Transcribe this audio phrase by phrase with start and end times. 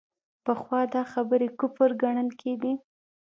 [0.45, 2.73] پخوا دا خبرې کفر ګڼل کېدې.